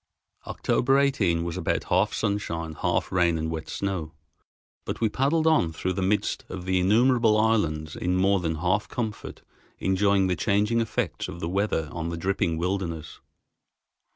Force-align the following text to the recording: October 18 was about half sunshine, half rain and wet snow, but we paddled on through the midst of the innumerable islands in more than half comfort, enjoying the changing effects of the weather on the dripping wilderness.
October 0.47 0.97
18 0.97 1.43
was 1.43 1.57
about 1.57 1.83
half 1.83 2.11
sunshine, 2.11 2.73
half 2.81 3.11
rain 3.11 3.37
and 3.37 3.51
wet 3.51 3.69
snow, 3.69 4.13
but 4.83 4.99
we 4.99 5.07
paddled 5.09 5.45
on 5.45 5.71
through 5.71 5.93
the 5.93 6.01
midst 6.01 6.43
of 6.49 6.65
the 6.65 6.79
innumerable 6.79 7.37
islands 7.39 7.95
in 7.95 8.17
more 8.17 8.39
than 8.39 8.55
half 8.55 8.87
comfort, 8.87 9.43
enjoying 9.77 10.25
the 10.25 10.35
changing 10.35 10.81
effects 10.81 11.27
of 11.27 11.39
the 11.39 11.47
weather 11.47 11.87
on 11.91 12.09
the 12.09 12.17
dripping 12.17 12.57
wilderness. 12.57 13.19